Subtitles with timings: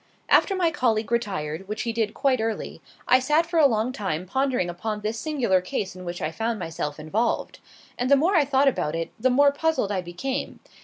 [0.29, 4.25] After my colleague retired, which he did quite early, I sat for a long time
[4.25, 7.59] pondering upon this singular case in which I found myself involved.
[7.99, 10.59] And the more I thought about it the more puzzled I became.